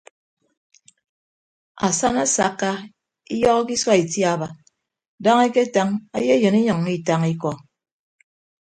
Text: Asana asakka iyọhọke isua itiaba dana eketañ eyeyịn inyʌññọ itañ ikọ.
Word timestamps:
Asana 1.87 2.21
asakka 2.27 2.69
iyọhọke 3.35 3.71
isua 3.75 3.95
itiaba 4.03 4.47
dana 5.23 5.41
eketañ 5.49 5.87
eyeyịn 6.17 6.55
inyʌññọ 6.59 6.89
itañ 6.97 7.21
ikọ. 7.33 7.51